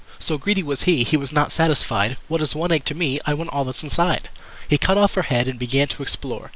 [0.17, 2.17] So greedy was he, He was not satisfied.
[2.27, 3.19] "What is one egg to me?
[3.27, 4.29] I want all that' inside!"
[4.67, 6.49] He cut off her head, And began to explore.